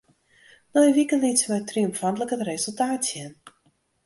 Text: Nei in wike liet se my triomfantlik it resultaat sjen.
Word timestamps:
Nei 0.71 0.85
in 0.87 0.95
wike 0.97 1.17
liet 1.21 1.39
se 1.41 1.47
my 1.51 1.59
triomfantlik 1.69 2.33
it 2.35 2.47
resultaat 2.49 3.03
sjen. 3.09 3.31